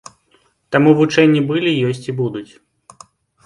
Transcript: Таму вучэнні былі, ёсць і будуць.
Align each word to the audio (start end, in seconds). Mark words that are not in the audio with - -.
Таму 0.75 0.93
вучэнні 1.01 1.41
былі, 1.51 1.77
ёсць 1.93 2.05
і 2.09 2.19
будуць. 2.25 2.49